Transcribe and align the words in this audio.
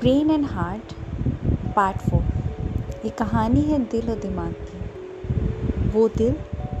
Brain 0.00 0.30
and 0.30 0.44
heart, 0.44 0.92
part 1.76 1.98
four. 1.98 2.22
ये 3.04 3.10
कहानी 3.10 3.60
है 3.60 3.78
दिल 3.78 4.10
और 4.10 4.18
दिमाग 4.18 4.52
की। 4.52 5.88
वो 5.88 6.08
दिल 6.08 6.36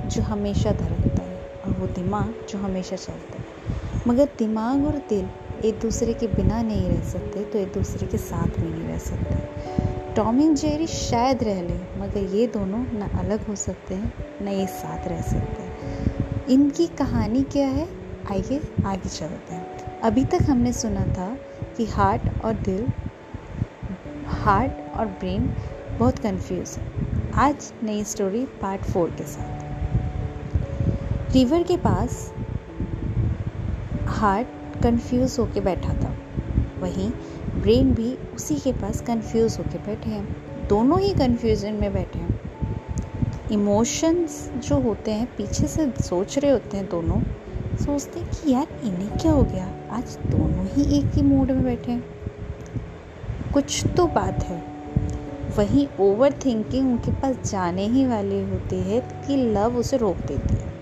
जो 0.06 0.22
हमेशा 0.22 0.72
धड़कता 0.72 1.22
है 1.22 1.40
और 1.66 1.72
वो 1.72 1.86
दिमाग 1.86 2.34
जो 2.48 2.58
हमेशा 2.58 2.96
चलता 2.96 3.38
है। 3.38 4.02
मगर 4.08 4.28
दिमाग 4.38 4.86
और 4.86 5.02
दिल 5.08 5.28
एक 5.64 5.80
दूसरे 5.80 6.14
के 6.14 6.26
बिना 6.26 6.62
नहीं 6.62 6.88
रह 6.88 7.02
सकते 7.02 7.44
तो 7.44 7.58
एक 7.58 7.72
दूसरे 7.72 8.06
के 8.06 8.18
साथ 8.18 8.60
भी 8.60 8.68
नहीं 8.68 8.88
रह 8.88 8.98
सकते। 8.98 10.14
टॉम 10.14 10.40
एंड 10.40 10.56
जेरी 10.56 10.86
शायद 10.86 11.42
रह 11.42 11.62
ले, 11.62 12.00
मगर 12.00 12.36
ये 12.36 12.46
दोनों 12.46 12.84
ना 12.98 13.10
अलग 13.18 13.46
हो 13.46 13.54
सकते 13.56 13.94
हैं, 13.94 14.14
ना 14.42 14.50
ये 14.50 14.66
साथ 14.66 15.08
रह 15.08 15.20
सकते 15.20 15.62
हैं। 15.62 16.46
इनकी 16.46 16.86
कहानी 16.86 17.42
क्या 17.42 17.68
है? 17.68 17.88
आइए 18.30 18.60
आगे 18.86 19.08
चलते 19.08 19.54
हैं। 19.54 20.00
अभी 20.00 20.24
तक 20.24 20.38
हमने 20.42 20.72
सुना 20.72 21.06
था 21.06 21.36
कि 21.76 21.86
हार्ट 21.86 22.44
और 22.44 22.54
दिल 22.54 22.86
हार्ट 24.28 24.96
और 24.96 25.06
ब्रेन 25.06 25.54
बहुत 25.98 26.18
कंफ्यूज 26.18 26.76
है। 26.78 26.84
आज 27.34 27.72
नई 27.82 28.04
स्टोरी 28.04 28.44
पार्ट 28.44 28.82
फोर 28.82 29.10
के 29.10 29.24
साथ। 29.24 29.58
रिवर 31.32 31.62
के 31.62 31.76
पास 31.76 32.34
हार्ट 34.06 34.46
कंफ्यूज 34.82 35.36
होके 35.38 35.60
बैठा 35.60 35.94
था। 35.94 36.14
वहीं 36.80 37.10
ब्रेन 37.62 37.94
भी 37.94 38.18
उसी 38.34 38.54
के 38.54 38.72
पास 38.72 39.00
कंफ्यूज 39.00 39.58
होके 39.58 39.78
बैठे 39.78 40.10
हैं। 40.10 40.36
दोनों 40.68 41.00
ही 41.00 41.14
कंफ्यूजन 41.14 41.72
में 41.72 41.92
बैठे 41.92 42.18
हैं। 42.18 42.40
इमोशंस 43.52 44.52
जो 44.56 44.80
होते 44.80 45.10
हैं, 45.10 45.26
पीछे 45.36 45.66
से 45.66 45.92
सोच 46.00 46.38
रहे 46.38 46.50
होते 46.50 46.76
हैं 46.76 46.88
दोनों, 46.88 47.20
सोचते 47.76 48.20
हैं 48.20 48.28
कि 48.28 48.52
यार 48.52 48.66
इन्हें 48.84 49.18
क्या 49.18 49.32
हो 49.32 49.42
गया? 49.42 49.68
आज 49.90 50.18
दोनों 50.26 50.66
ही 50.66 50.98
एक 50.98 51.06
ही 51.06 51.22
मूड 51.22 51.50
में 51.50 51.64
बैठे 51.64 51.92
हैं। 51.92 52.04
कुछ 53.58 53.86
तो 53.86 54.06
बात 54.06 54.44
है। 54.44 54.62
वहीं 55.56 55.88
ओवर 56.00 56.32
थिंकिंग 56.32 56.90
उनके 56.90 57.10
पास 57.10 57.50
जाने 57.50 57.86
ही 57.86 58.06
वाले 58.06 58.42
होते 58.42 58.76
हैं 58.76 59.26
कि 59.26 59.36
लव 59.36 59.76
उसे 59.76 59.96
रोक 59.96 60.16
देती 60.16 60.54
है। 60.54 60.72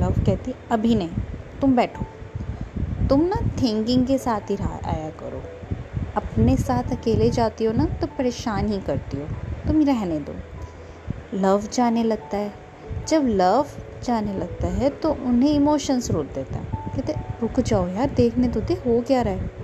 लव 0.00 0.10
कहती 0.10 0.50
है, 0.50 0.56
अभी 0.70 0.94
नहीं, 0.94 1.10
तुम 1.60 1.76
बैठो। 1.76 2.06
तुम 3.08 3.20
ना 3.20 3.36
थिंकिंग 3.62 4.06
के 4.06 4.18
साथ 4.18 4.40
ही 4.40 4.54
रहा, 4.56 4.80
आया 4.84 5.10
करो। 5.10 5.42
अपने 6.16 6.56
साथ 6.56 6.82
अकेले 6.82 7.30
जाती 7.30 7.64
हो 7.64 7.72
ना 7.72 7.84
तो 7.84 8.06
परेशान 8.06 8.68
ही 8.68 8.80
करती 8.80 9.16
हो। 9.16 9.26
तुम 9.66 9.82
रहने 9.82 10.18
दो। 10.18 10.34
लव 11.34 11.62
जाने 11.72 12.04
लगता 12.04 12.36
है। 12.36 12.52
जब 13.08 13.22
लव 13.26 13.66
जाने 14.04 14.34
लगता 14.34 14.66
है 14.66 14.90
तो 14.90 15.12
उन्हें 15.12 15.50
इमोशंस 15.50 16.10
रोक 16.10 16.26
देता 16.26 16.58
है। 16.58 16.64
कहते 16.64 17.12
रुक 17.12 17.60
जाओ 17.60 17.88
यार, 17.88 18.10
देखने 18.10 18.48
तो 18.48 18.60
दे, 18.60 18.74
हो 18.74 19.00
क्या 19.00 19.22
रहा 19.22 19.34
है? 19.34 19.61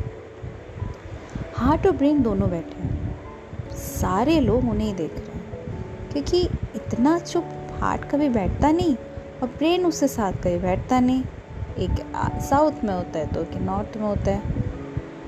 हार्ट 1.59 1.87
और 1.87 1.93
ब्रेन 1.93 2.23
दोनों 2.23 2.51
बैठे 2.51 2.83
हैं। 2.83 3.71
सारे 3.71 4.41
लोग 4.41 4.69
उन्हें 4.71 4.97
देख 4.97 5.15
रहे 5.15 5.39
हैं। 5.39 6.09
क्योंकि 6.09 6.43
इतना 6.77 7.19
चुप 7.19 7.45
हार्ट 7.81 8.05
कभी 8.05 8.29
बैठता 8.29 8.71
नहीं 8.71 8.95
और 9.43 9.49
ब्रेन 9.49 9.87
उससे 9.87 10.09
साथ 10.09 10.33
कभी 10.33 10.59
बैठता 10.59 11.01
नहीं। 11.01 11.25
एक 11.79 11.91
साउथ 12.41 12.85
में 12.85 12.95
होता 12.95 13.19
है 13.19 13.27
तो 13.27 13.43
एक 13.43 13.55
नॉर्थ 13.55 13.97
में 13.97 14.05
होता 14.05 14.31
है। 14.31 14.51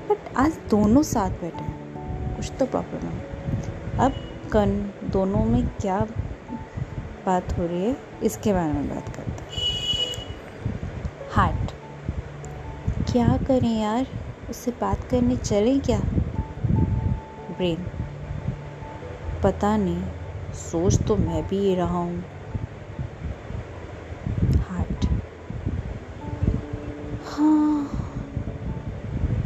बट 0.09 0.37
आज 0.37 0.57
दोनों 0.69 1.03
साथ 1.03 1.29
बैठे 1.29 1.63
हैं। 1.63 2.35
कुछ 2.37 2.51
तो 2.59 2.65
प्रॉब्लम 2.65 3.07
है। 3.07 3.19
अब 3.99 4.11
कन 4.53 4.91
दोनों 5.03 5.45
में 5.45 5.67
क्या 5.67 5.99
बात 7.25 7.57
हो 7.57 7.65
रही 7.65 7.83
है, 7.85 7.97
इसके 8.23 8.53
बारे 8.53 8.73
में 8.73 8.89
बात 8.89 9.09
करते 9.09 9.43
हैं। 9.43 9.61
हार्ट। 11.31 11.71
क्या 13.11 13.37
करें 13.47 13.81
यार? 13.81 14.07
उससे 14.49 14.71
बात 14.71 15.03
करने 15.03 15.35
चलें 15.37 15.79
क्या? 15.79 16.01
ब्रेन 17.61 17.85
पता 19.43 19.77
नहीं, 19.77 20.03
सोच 20.53 21.01
तो 21.01 21.15
मैं 21.17 21.47
भी 21.47 21.57
ये 21.57 21.75
रहा 21.75 21.97
हूँ। 21.97 22.23
हार्ट 24.61 25.05
हाँ। 27.25 27.89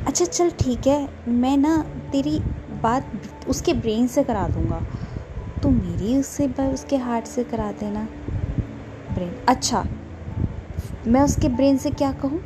अच्छा 0.07 0.25
चल 0.25 0.49
ठीक 0.49 0.87
है, 0.87 1.09
मैं 1.27 1.57
ना 1.57 1.77
तेरी 2.11 2.39
बात 2.81 3.11
उसके 3.47 3.73
ब्रेन 3.73 4.07
से 4.07 4.23
करा 4.23 4.47
दूँगा। 4.47 4.81
तो 5.63 5.69
मेरी 5.69 6.17
उससे 6.17 6.47
उसके 6.47 6.97
हार्ट 6.97 7.25
से 7.25 7.43
करा 7.43 7.71
देना। 7.71 8.07
ब्रेन। 9.13 9.35
अच्छा 9.49 9.85
मैं 11.07 11.21
उसके 11.21 11.49
ब्रेन 11.49 11.77
से 11.77 11.91
क्या 11.91 12.11
कहूँ? 12.11 12.41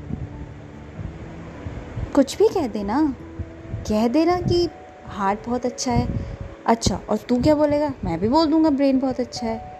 कुछ 2.15 2.37
भी 2.37 2.47
कह 2.47 2.67
देना। 2.67 3.15
कह 3.89 4.07
देना 4.07 4.39
कि 4.39 4.67
हार्ट 5.09 5.39
बहुत 5.45 5.65
अच्छा 5.65 5.91
है। 5.91 6.07
अच्छा 6.65 7.01
और 7.09 7.17
तू 7.17 7.41
क्या 7.41 7.55
बोलेगा? 7.55 7.93
मैं 8.03 8.19
भी 8.19 8.29
बोल 8.29 8.47
दूँगा 8.47 8.69
ब्रेन 8.69 8.99
बहुत 8.99 9.19
अच्छा 9.19 9.47
है। 9.47 9.79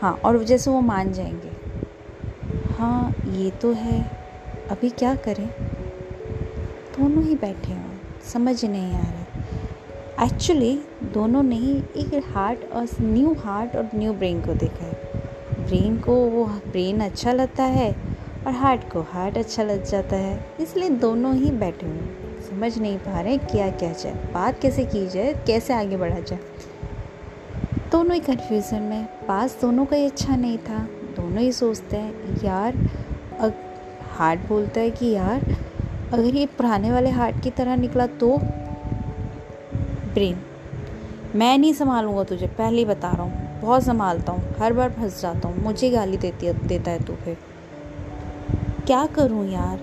हाँ 0.00 0.12
और 0.24 0.44
जैसे 0.44 0.70
वो 0.70 0.80
मान 0.80 1.12
जाएँगे। 1.12 1.52
हाँ 2.78 3.14
ये 3.26 3.50
तो 3.50 3.72
है। 3.72 4.10
अभी 4.70 4.90
क्या 4.90 5.14
करें? 5.14 5.46
दोनों 6.98 7.24
ही 7.24 7.34
बैठे 7.34 7.72
हों। 7.72 7.98
समझ 8.32 8.64
नहीं 8.64 8.94
आ 8.94 9.00
रहा। 9.00 10.24
एक्चुअली 10.26 10.82
दोनों 11.02 11.42
ने 11.42 11.56
ही 11.56 11.78
एक 11.96 12.22
हार्ट 12.34 12.72
और 12.72 12.86
न्यू 13.00 13.34
हार्ट 13.34 13.76
और 13.76 13.90
न्यू 13.94 14.12
ब्रेन 14.12 14.40
को 14.40 14.54
देखा 14.54 14.84
है। 14.84 14.94
ब्रेन 15.66 15.96
को 15.96 16.14
वो 16.14 16.44
ब्रेन 16.44 17.00
अच्छा 17.00 17.32
लगता 17.32 17.62
है 17.62 17.96
और 18.46 18.52
हार्ट 18.52 18.92
को 18.92 19.00
हार्ट 19.02 19.38
अच्छा 19.38 19.62
लग 19.62 19.84
जाता 19.84 20.16
है। 20.16 20.46
इसलिए 20.60 20.90
दोनों 20.90 21.34
ही 21.34 21.50
बैठे 21.50 21.86
हुए 21.86 21.96
हैं। 21.96 22.23
समझ 22.54 22.78
नहीं 22.78 22.98
पा 22.98 23.20
रहे 23.20 23.38
क्या 23.38 23.70
क्या 23.70 23.92
जाए, 23.92 24.12
बात 24.34 24.60
कैसे 24.60 24.84
की 24.84 25.06
जाए, 25.06 25.32
कैसे 25.46 25.74
आगे 25.74 25.96
बढ़ा 25.96 26.20
जाए। 26.20 26.38
दोनों 27.92 28.14
ही 28.14 28.20
कन्फ्यूज़न 28.20 28.82
में, 28.82 29.04
पास 29.04 29.58
दोनों 29.60 29.84
का 29.84 29.96
ही 29.96 30.04
अच्छा 30.06 30.36
नहीं 30.36 30.58
था, 30.58 30.78
दोनों 31.16 31.38
ही 31.38 31.52
सोचते 31.52 31.96
हैं, 31.96 32.44
यार, 32.44 32.76
अग 33.40 33.52
हार्ट 34.10 34.40
बोलता 34.48 34.80
है 34.80 34.90
कि 34.90 35.10
यार, 35.10 35.56
अगर 36.12 36.34
ये 36.34 36.46
पुराने 36.46 36.92
वाले 36.92 37.10
हार्ट 37.10 37.42
की 37.42 37.50
तरह 37.50 37.76
निकला 37.76 38.06
तो? 38.06 38.38
ब्रेन 40.14 40.36
मैं 41.36 41.58
नहीं 41.58 41.72
संभालूँगा 41.72 42.24
तुझे, 42.24 42.46
पहले 42.46 42.78
ही 42.78 42.84
बता 42.84 43.10
रहा 43.10 43.22
हूँ, 43.22 43.60
बहुत 43.60 43.82
संभालता 43.82 44.32
हूँ, 44.32 44.54
हर 44.58 44.72
बार 44.72 44.90
फंस 44.90 45.22
जाता 45.22 45.48
हूँ, 45.48 45.62
मुझे 45.62 45.90
गाली 45.90 46.16
देती 46.16 46.52
देता 46.52 46.90
है 46.90 47.04
तू 47.04 47.14
फिर। 47.14 47.36
क्या 48.86 49.06
करूँ 49.06 49.48
यार, 49.48 49.78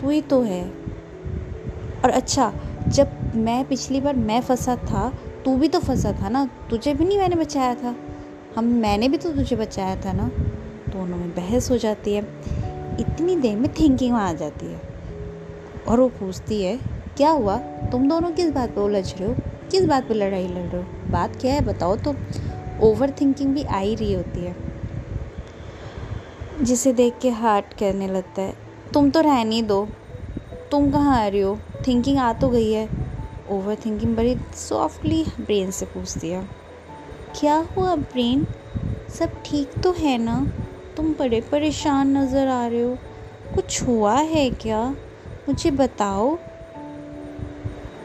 तू 0.00 0.10
ही 0.10 0.20
तो 0.20 0.42
है। 0.42 0.85
और 2.06 2.12
अच्छा 2.12 2.52
जब 2.88 3.08
मैं 3.34 3.68
पिछली 3.68 4.00
बार 4.00 4.16
मैं 4.16 4.40
फंसा 4.40 4.76
था, 4.76 5.18
तू 5.44 5.56
भी 5.56 5.68
तो 5.68 5.80
फंसा 5.80 6.12
था 6.12 6.28
ना? 6.28 6.50
तुझे 6.70 6.94
भी 6.94 7.04
नहीं 7.04 7.18
मैंने 7.18 7.36
बचाया 7.36 7.74
था? 7.74 7.96
हम, 8.56 8.64
मैंने 8.64 9.08
भी 9.08 9.16
तो 9.16 9.32
तुझे 9.32 9.56
बचाया 9.56 9.96
था 9.96 10.12
ना? 10.12 10.30
दोनों 10.92 11.16
में 11.16 11.30
बहस 11.30 11.70
हो 11.70 11.76
जाती 11.76 12.14
है। 12.14 12.22
इतनी 13.00 13.36
देर 13.36 13.56
में 13.56 13.72
थिंकिंग 13.72 14.16
आ 14.16 14.32
जाती 14.32 14.66
है। 14.66 14.82
और 15.88 16.00
वो 16.00 16.08
पूछती 16.08 16.62
है, 16.62 16.78
क्या 17.16 17.30
हुआ? 17.30 17.56
तुम 17.58 18.08
दोनों 18.08 18.30
किस 18.30 18.50
बात 18.50 18.70
पर 18.70 18.80
उलझ 18.80 19.14
रहे 19.14 19.28
हो? 19.28 19.36
किस 19.70 19.84
बात 19.84 20.08
पर 20.08 20.14
लड़ाई 20.14 20.48
लड़ 20.48 20.54
रहे 20.54 20.82
हो? 20.82 21.10
बात 21.10 21.36
क्या 21.36 21.54
है 21.54 21.60
बताओ 21.60 21.96
तो। 21.96 22.14
ओवर 22.80 23.10
थिंकिंग 23.10 23.54
भी 23.54 23.62
आ 23.62 23.78
ही 23.78 23.94
रही 23.94 24.14
होती 24.14 24.44
है। 24.44 24.56
जिसे 26.62 26.92
देख 26.92 27.14
के 27.22 27.30
हार्ट 27.30 27.74
कहने 27.74 28.06
लगता 28.06 28.42
है, 28.42 28.54
तुम 28.94 29.10
तो 29.10 29.20
रहने 29.20 29.62
दो। 29.62 29.88
तुम 30.70 30.90
कहाँ 30.90 31.24
आ 31.24 31.26
रही 31.26 31.40
हो? 31.40 31.58
थिंकिंग 31.86 32.18
आ 32.18 32.32
तो 32.32 32.48
गई 32.48 32.72
है। 32.72 32.88
ओवर 33.48 33.76
थिंकिंग 33.86 34.16
बड़ी 34.16 34.36
सॉफ्टली 34.54 35.24
ब्रेन 35.40 35.70
से 35.70 35.86
पूछती 35.86 36.30
है। 36.30 36.48
क्या 37.40 37.68
हुआ 37.76 37.96
ब्रेन 37.96 38.46
सब 39.18 39.42
ठीक 39.44 39.70
तो 39.82 39.92
है 39.92 40.18
ना? 40.18 40.52
तुम 40.96 41.12
बड़े 41.12 41.40
परेशान 41.40 42.16
नज़र 42.16 42.48
आ 42.48 42.66
रहे 42.66 42.82
हो। 42.82 42.98
कुछ 43.54 43.82
हुआ 43.82 44.14
है 44.14 44.50
क्या? 44.50 44.96
मुझे 45.48 45.70
बताओ। 45.70 46.38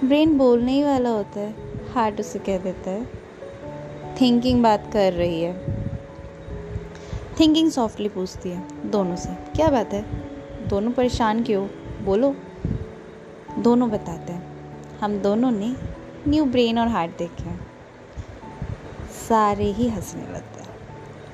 ब्रेन 0.04 0.38
बोलने 0.38 0.72
ही 0.72 0.84
वाला 0.84 1.10
होता 1.10 1.40
है। 1.40 1.56
हार्ट 1.94 2.20
उसे 2.20 2.40
कह 2.40 2.58
देता 2.58 2.90
है। 2.90 3.08
थिंकिंग 4.22 4.64
बात 4.64 4.90
कर 4.94 5.14
रही 5.14 5.42
है। 5.42 5.82
थिंकिंग 7.40 7.72
सॉफ्टली 7.72 8.10
पूछती 8.10 8.50
है। 8.50 8.90
दोनों 8.92 9.16
से। 9.16 9.30
क्या 9.30 9.68
बात 9.68 9.94
है? 9.94 10.06
दोनों 10.68 10.92
परेशान 10.92 11.44
क्यों? 11.44 11.68
बोलो। 12.02 12.36
दोनों 13.62 13.90
बताते 13.90 14.34
हैं। 14.34 15.00
हम 15.00 15.18
दोनों 15.18 15.52
ने 15.52 15.76
न्यू 16.28 16.46
ब्रेन 16.46 16.80
और 16.80 16.88
हार्ट 16.88 17.18
देखे 17.18 17.44
हैं। 17.44 17.60
सारे 19.30 19.72
ही 19.72 19.88
हंसने 19.90 20.22
लगते 20.22 20.62
हैं 20.62 20.70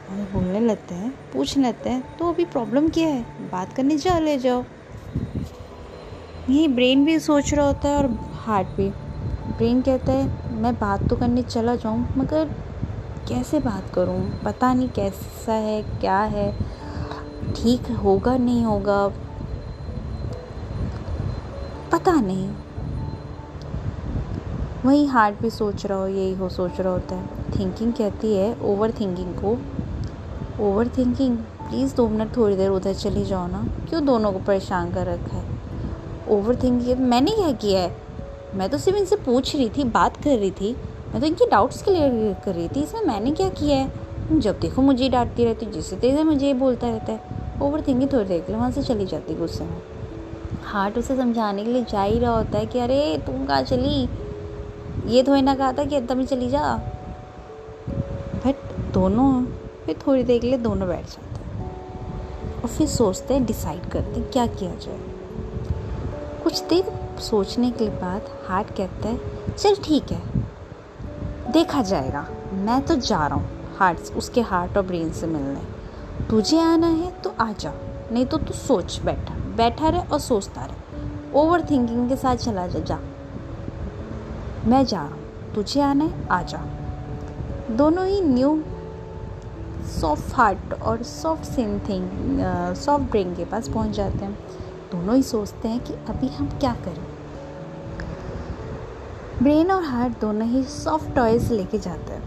और 0.10 0.32
बोलने 0.34 0.60
लगते 0.60 0.96
हैं 0.96 1.10
पूछ 1.34 1.58
लेते 1.58 1.90
हैं 1.90 2.18
तो 2.18 2.30
अभी 2.30 2.46
प्रॉब्लम 2.46 2.90
क्या 2.90 3.08
है? 3.08 3.50
बात 3.52 3.74
करने 3.74 3.98
जा 3.98 4.18
ले 4.20 4.38
जाओ। 4.38 4.64
यही 6.50 6.68
ब्रेन 6.68 7.06
भी 7.06 7.20
सोच 7.20 7.54
रहा 7.54 7.66
होता 7.68 7.90
है 7.90 7.98
और 7.98 8.10
हार्ट 8.46 8.68
भी। 8.68 8.90
ब्रेन 9.48 9.82
कहता 9.82 10.12
है, 10.12 10.56
मैं 10.56 10.74
बात 10.76 11.08
तो 11.10 11.16
करने 11.16 11.42
चला 11.42 11.76
जाऊँ, 11.76 12.08
मगर 12.18 12.50
कैसे 13.28 13.60
बात 13.60 13.90
करूँ? 13.94 14.20
पता 14.46 14.74
नहीं 14.74 14.90
कैसा 14.90 15.54
है, 15.54 15.82
क्या 15.84 16.20
है? 16.20 16.52
ठीक 17.56 17.92
होगा, 17.92 18.38
नहीं 18.38 18.64
होगा? 18.66 19.08
पता 21.98 22.14
नहीं। 22.14 22.50
वही 24.86 25.06
हार्ट 25.06 25.42
भी 25.42 25.50
सोच 25.50 25.86
रहा 25.86 25.98
हो, 25.98 26.08
यही 26.08 26.34
हो 26.34 26.50
सोच 26.50 26.80
रहा 26.80 26.94
होता 26.94 27.16
है। 27.16 27.30
थिंकिंग 27.60 27.94
कहती 27.94 28.36
है 28.36 28.58
ओवर 28.62 28.92
थिंकिंग 28.92 29.34
को। 29.36 29.58
ओवर 30.64 30.88
थिंकिंग 30.88 31.38
प्लीज़ 31.38 31.96
दो 31.96 32.08
मिनट 32.08 32.38
थोड़ी 32.38 32.56
देर 32.56 32.70
उधर 32.70 32.94
चली 32.94 33.26
जाओ 33.26 33.48
ना। 33.48 33.68
क्यों 33.90 34.06
दोनों 34.06 34.32
को 34.32 34.40
परेशान 34.40 34.92
कर 34.92 35.06
रखा 35.06 35.38
है? 35.38 35.44
ओवर 36.30 36.56
थिंकिंग 36.56 37.00
मैंने 37.00 37.32
क्या 37.32 37.52
किया 37.52 37.82
है। 37.82 37.98
मैं 38.56 38.70
तो 38.70 38.78
सिर्फ़ 38.78 39.00
इनसे 39.00 39.16
पूछ 39.16 39.56
रही 39.56 39.70
थी, 39.70 39.84
बात 39.84 40.18
कर 40.18 40.38
रही 40.38 40.52
थी। 40.52 40.74
मैं 41.12 41.22
तो 41.22 41.28
इनके 41.28 41.50
डाउट्स 41.50 41.84
क्लियर 41.84 42.42
कर 42.46 42.56
रही 42.56 42.68
थी, 42.68 42.84
इसमें 42.84 43.02
मैंने 43.02 43.32
क्या 43.32 43.50
किया 43.50 43.78
है? 43.78 43.92
जब 44.40 44.60
देखो 44.60 44.82
मुझे 44.82 45.10
डांटती 45.10 45.46
रहती, 45.46 45.66
जिससे 45.66 45.96
तेज़ 45.96 46.22
मुझे 46.22 46.48
ये 46.48 46.54
बोलता 46.54 46.88
रहता 46.88 47.12
है। 47.12 47.22
ओवर 47.62 47.82
थिंकिंग 47.82 48.14
थोड़ी 48.14 48.26
देर 48.26 48.42
के 48.42 48.52
लिए 48.52 48.60
वहाँ 48.60 48.72
से 48.72 48.84
चली 48.84 49.06
जाती 49.06 49.36
गुस्से 49.36 49.64
में। 49.64 49.97
हार्ट 50.68 50.98
उसे 50.98 51.16
समझाने 51.16 51.64
के 51.66 51.72
लिए 51.72 51.84
जा 51.84 52.02
ही 52.02 52.20
रहा 52.20 52.38
होता 52.38 52.58
है 52.58 52.66
कि 52.66 52.80
अरे 52.80 53.18
तुम 53.26 53.46
कहाँ 53.46 53.62
चली? 53.62 54.10
ये 55.06 55.24
थोड़ी 55.24 55.42
ना 55.42 55.56
कहा 55.56 55.72
था 55.74 55.84
कि 55.86 55.96
एकदम 55.96 56.20
ही 56.20 56.26
चली 56.26 56.50
जा। 56.50 56.76
बट 58.46 58.56
दोनों, 58.94 59.46
फिर 59.86 60.00
थोड़ी 60.08 60.24
देर 60.24 60.40
के 60.42 60.48
लिए 60.48 60.58
दोनों 60.58 60.88
बैठ 60.88 61.06
जाते 61.06 61.44
हैं। 61.44 62.62
और 62.62 62.70
फिर 62.70 62.88
सोचते 62.88 63.34
हैं 63.34 63.46
डिसाइड 63.46 63.90
करते 63.90 64.20
हैं, 64.20 64.32
क्या 64.32 64.46
किया 64.48 64.76
जाए। 64.76 65.00
कुछ 66.44 66.62
देर 66.64 66.92
सोचने 67.20 67.72
के 67.72 67.90
बाद 67.90 68.30
हार्ट 68.48 68.76
कहता 68.78 69.10
है, 69.10 69.20
चल 69.54 69.76
ठीक 69.76 70.12
है, 70.12 70.22
देखा 71.52 71.82
जाएगा। 71.82 72.28
मैं 72.54 72.82
तो 72.82 72.96
जा 72.96 73.26
रहा 73.28 73.36
हूँ 73.36 73.76
हार्ट 73.78 74.14
उसके 74.18 74.42
हार्ट 74.42 74.78
और 74.78 74.84
ब्रेन 74.84 75.12
से 75.12 75.28
मिलने। 75.28 76.28
तुझे 76.30 76.60
आना 76.60 76.88
है 76.88 77.12
तो 77.22 77.36
आ 77.42 77.52
जा, 77.52 77.74
नहीं 78.12 78.26
तो 78.26 78.38
तू 78.38 78.54
सोच 78.54 79.00
बैठा। 79.00 79.36
बैठा 79.58 79.90
रहे 79.90 80.02
और 80.04 80.20
सोचता 80.20 80.66
रहे। 80.66 80.76
ओवर 81.34 81.62
थिंकिंग 81.62 82.10
के 82.10 82.16
साथ 82.16 82.36
चला 82.36 82.68
जा 82.68 82.80
जा। 82.80 83.00
मैं 84.66 84.84
जा 84.86 84.98
रहा 84.98 85.08
हूँ, 85.08 85.54
तुझे 85.56 85.82
आना 85.82 86.04
है, 86.04 86.28
आ 86.28 86.42
जा। 86.44 86.64
दोनों 87.72 88.06
ही 88.06 88.22
न्यू 88.22 88.62
सॉफ्ट 89.92 90.34
हार्ट 90.36 90.74
और 90.74 91.04
soft 91.04 91.44
same 91.46 91.78
thing 91.80 92.10
soft 92.76 93.10
brain 93.12 93.36
के 93.36 93.46
पास 93.46 93.68
पहुँच 93.70 93.96
जाते 93.96 94.26
हैं। 94.26 94.34
दोनों 94.92 95.16
ही 95.16 95.24
सोचते 95.24 95.68
हैं 95.68 95.80
कि 95.80 95.94
अभी 96.10 96.28
हम 96.28 96.50
क्या 96.60 96.74
करें। 96.86 97.06
ब्रेन 99.44 99.72
और 99.72 99.84
हार्ट 99.84 100.20
दोनों 100.22 100.48
ही 100.48 100.64
सॉफ्ट 100.64 101.14
टॉयज 101.16 101.52
लेके 101.52 101.78
जाते 101.80 102.14
हैं। 102.14 102.24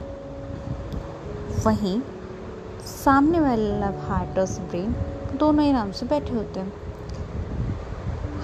वहीं 1.65 2.01
सामने 2.87 3.41
वाला 3.41 3.91
हार्ट 4.07 4.39
और 4.39 4.47
ब्रेन 4.71 4.95
दोनों 5.39 5.65
ही 5.65 5.71
आराम 5.71 5.91
से 5.93 6.07
बैठे 6.07 6.35
होते 6.35 6.61
हैं। 6.61 6.90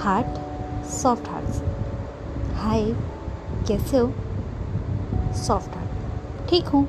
हार्ट, 0.06 0.26
सॉफ्ट 0.86 1.28
हार्ट। 1.28 1.46
हाय, 2.56 2.84
कैसे 3.68 3.98
हो? 3.98 4.12
Soft 5.34 5.74
heart. 5.76 6.48
ठीक 6.50 6.68
हूँ। 6.68 6.88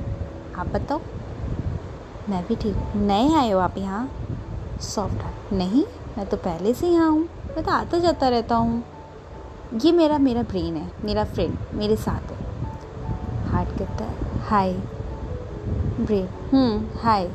आप 0.56 0.68
बताओ। 0.68 1.02
मैं 2.30 2.46
भी 2.48 2.56
ठीक 2.56 2.76
हूँ। 2.76 3.06
नए 3.06 3.34
आए 3.34 3.52
हो 3.52 3.60
आप 3.60 3.78
यहाँ? 3.78 4.12
Soft 4.82 5.24
heart. 5.24 5.54
नहीं, 5.54 5.84
मैं 6.18 6.26
तो 6.26 6.38
पहले 6.38 6.74
से 6.74 6.88
यहाँ 6.88 7.10
हूँ। 7.12 7.22
मैं 7.24 7.64
तो 7.64 7.72
आता 7.72 7.98
जाता 7.98 8.30
रहता 8.30 8.56
हूँ। 8.56 8.84
ये 9.86 9.92
मेरा 9.92 10.18
मेरा 10.18 10.42
ब्रेन 10.42 10.76
है। 10.76 10.92
मेरा 11.06 11.24
फ्रेंड 11.24 11.58
मेरे 11.74 11.96
साथ 11.96 12.32
है। 12.32 12.38
हार्ट 13.48 13.70
कहता 13.70 14.06
है 14.06 14.40
hi 14.40 14.74
brain 16.00 16.28
hmm 16.52 17.00
hi 17.00 17.32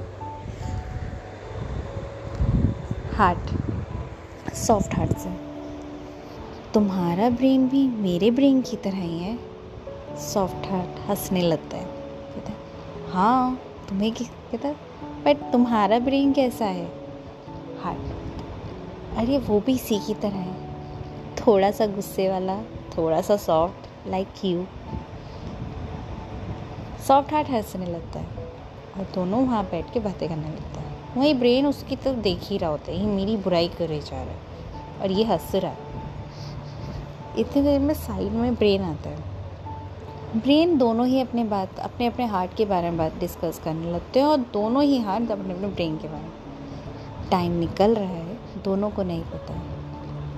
heart 3.16 3.50
soft 4.54 4.94
heart 4.94 5.18
से 5.18 5.51
तुम्हारा 6.74 7.30
ब्रेन 7.30 7.68
भी 7.68 7.88
मेरे 7.88 8.30
ब्रेन 8.30 8.62
की 8.62 8.76
तरह 8.76 8.96
ही 8.96 9.18
है। 9.18 9.38
सॉफ्ट 10.16 10.66
हार्ट 10.66 11.10
हंसने 11.10 11.42
लगता 11.42 11.76
है। 11.76 11.84
कहता 11.84 12.52
हाँ? 13.12 13.60
तुम्हें 13.88 14.12
कहता 14.12 14.72
बट 15.24 15.52
तुम्हारा 15.52 15.98
ब्रेन 15.98 16.32
कैसा 16.32 16.64
है? 16.64 16.92
हार्ट 17.82 17.98
अरे, 19.16 19.38
वो 19.38 19.60
भी 19.60 19.74
इसी 19.74 19.98
की 19.98 20.14
तरह 20.14 20.36
है। 20.36 20.74
थोड़ा 21.34 21.70
सा 21.70 21.86
गुस्से 21.86 22.28
वाला, 22.28 22.62
थोड़ा 22.62 23.20
सा 23.20 23.36
soft 23.36 24.08
like 24.08 24.28
you 24.44 24.64
soft 27.08 27.32
heart 27.32 27.50
हंसने 27.50 27.86
लगता 27.86 28.18
है। 28.18 28.26
और 28.98 29.08
दोनों 29.14 29.46
वहाँ 29.46 29.64
बैठ 29.64 29.92
के 29.92 30.00
बातें 30.00 30.28
करने 30.28 30.48
लगता 30.48 30.80
है। 30.80 30.92
वही 31.16 31.34
ब्रेन 31.34 31.66
उसकी 31.66 31.96
तरफ़ 31.96 32.16
देख 32.16 32.40
ही 32.42 32.58
रहा 32.58 32.70
होता 32.70 32.90
है, 32.90 33.00
ये 33.00 33.06
मेरी 33.06 33.36
बुराई 33.36 33.68
करे 33.68 34.00
जा 34.00 34.22
रहा 34.22 34.22
है 34.22 34.36
और 35.00 35.10
ये 35.10 35.24
हंस 35.24 35.54
रहा 35.54 35.72
है। 35.72 35.91
इतनी 37.38 37.62
देर 37.62 37.80
में 37.80 37.94
साइड 37.94 38.32
में 38.32 38.54
ब्रेन 38.54 38.82
आता 38.82 39.10
है। 39.10 39.30
ब्रेन 40.36 40.76
दोनों 40.78 41.06
ही 41.06 41.20
अपने 41.20 41.44
बात, 41.44 41.78
अपने 41.78 42.06
अपने 42.06 42.26
हार्ट 42.26 42.54
के 42.54 42.64
बारे 42.64 42.90
में 42.90 42.98
बात 42.98 43.18
डिस्कस 43.18 43.60
करने 43.64 43.92
लगते 43.92 44.20
हैं 44.20 44.26
और 44.26 44.36
दोनों 44.36 44.82
ही 44.82 44.98
हार्ट 44.98 45.30
अपने 45.30 45.54
अपने 45.54 45.68
ब्रेन 45.68 45.96
के 45.96 46.08
बारे 46.08 46.22
में। 46.22 47.30
टाइम 47.30 47.52
निकल 47.52 47.94
रहा 47.94 48.08
है, 48.08 48.38
दोनों 48.64 48.90
को 48.90 49.02
नहीं 49.02 49.22
पता 49.22 49.54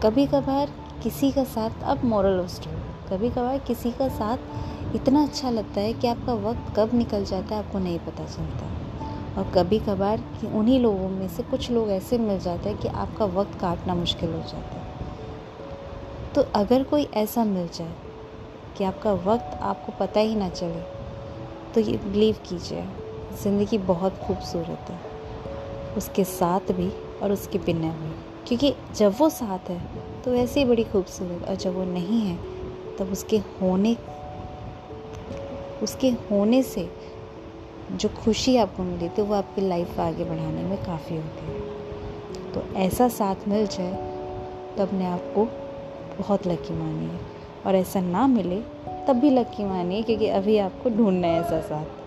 कभी 0.03 0.27
कभार 0.27 0.71
किसी 1.03 1.31
का 1.33 1.45
साथ, 1.45 1.83
अब 1.83 2.05
मॉरल 2.05 2.47
स्टोरी 2.47 2.83
कभी 3.11 3.31
कभार 3.31 3.59
किसी 3.59 3.91
का 3.91 4.09
साथ 4.09 4.95
इतना 4.95 5.23
अच्छा 5.23 5.51
लगता 5.51 5.81
है 5.81 5.93
कि 5.93 6.09
आपका 6.09 6.35
वक्त 6.35 6.73
कब 6.77 6.95
निकल 6.95 7.25
जाता 7.25 7.57
है 7.57 7.65
आपको 7.65 7.79
नहीं 7.79 7.99
पता 7.99 8.25
चलता। 8.25 8.71
और 9.39 9.51
कभी 9.55 9.79
कभार 9.79 10.23
उन्हीं 10.55 10.81
लोगों 10.81 11.09
में 11.09 11.29
से 11.29 11.43
कुछ 11.43 11.71
लोग 11.71 11.91
ऐसे 11.91 12.19
मिल 12.19 12.39
जाते 12.39 12.69
हैं 12.69 12.79
कि 12.79 12.89
आपका 12.89 13.25
वक्त 13.25 13.59
काटना 13.61 13.95
मुश्किल 13.95 14.33
हो 14.33 14.39
जाता 14.39 14.79
है। 14.79 14.84
तो 16.35 16.43
अगर 16.55 16.83
कोई 16.83 17.03
ऐसा 17.17 17.45
मिल 17.45 17.69
जाए 17.69 17.95
कि 18.79 18.85
आपका 18.85 19.13
वक्त 19.25 19.59
आपको 19.63 19.93
पता 20.01 20.21
ही 20.21 20.35
ना 20.35 20.49
चले 20.51 20.83
तो 21.75 21.81
ये 21.81 21.97
बिलीव 21.97 22.37
कीजिए, 22.49 22.85
ज़िंदगी 23.43 23.79
बहुत 23.79 24.19
खूबसूरत 24.19 24.91
है। 24.91 24.99
उसके 25.97 26.25
साथ 26.25 26.73
भी 26.73 26.91
और 27.23 27.33
उसके 27.33 27.59
बिना 27.59 27.91
भी। 27.93 28.11
क्योंकि 28.49 28.75
जब 28.97 29.15
वो 29.19 29.29
साथ 29.31 29.71
है 29.71 29.81
तो 30.23 30.31
वैसे 30.31 30.61
ही 30.61 30.67
बड़ी 30.67 30.85
खूबसूरत, 30.85 31.49
और 31.49 31.55
जब 31.57 31.75
वो 31.75 31.85
नहीं 31.85 32.21
है, 32.21 32.37
तब 32.99 33.13
उसके 33.13 33.39
होने 33.61 33.97
उसके 35.83 36.11
होने 36.31 36.63
से 36.63 36.89
जो 37.93 38.09
खुशी 38.17 38.57
आपको 38.57 38.83
मिली 38.83 39.09
तो 39.09 39.25
वो 39.25 39.35
आपकी 39.35 39.69
लाइफ 39.69 39.99
आगे 40.01 40.25
बढ़ाने 40.25 40.63
में 40.63 40.77
काफ़ी 40.85 41.17
होती 41.17 41.47
है। 41.47 42.53
तो 42.53 42.63
ऐसा 42.79 43.09
साथ 43.11 43.49
मिल 43.49 43.67
जाए 43.67 43.93
तो 44.77 44.83
अपने 44.83 45.07
आप 45.07 45.33
को 45.37 45.49
बहुत 46.19 46.47
लकी 46.47 46.75
मानिए। 46.75 47.19
और 47.67 47.75
ऐसा 47.75 48.01
ना 48.01 48.27
मिले, 48.27 48.61
तब 49.07 49.13
भी 49.13 49.31
लकी 49.31 49.65
मानिए, 49.65 50.03
क्योंकि 50.03 50.29
अभी 50.29 50.59
आपको 50.59 50.91
ढूंढना 50.91 51.27
है 51.27 51.41
ऐसा 51.41 51.61
साथ। 51.61 52.04